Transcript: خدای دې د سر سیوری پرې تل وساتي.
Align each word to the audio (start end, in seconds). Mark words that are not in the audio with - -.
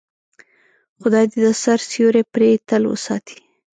خدای 1.01 1.25
دې 1.31 1.39
د 1.45 1.47
سر 1.63 1.79
سیوری 1.89 2.23
پرې 2.33 2.49
تل 2.67 2.83
وساتي. 2.91 3.37